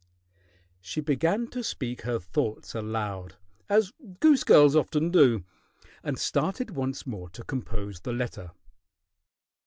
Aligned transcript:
She 0.79 0.99
began 0.99 1.45
to 1.49 1.63
speak 1.63 2.01
her 2.01 2.17
thoughts 2.17 2.73
aloud, 2.73 3.35
as 3.69 3.91
goose 4.19 4.43
girls 4.43 4.75
often 4.75 5.11
do, 5.11 5.43
and 6.01 6.17
started 6.17 6.71
once 6.71 7.05
more 7.05 7.29
to 7.29 7.43
compose 7.43 7.99
the 7.99 8.11
letter. 8.13 8.49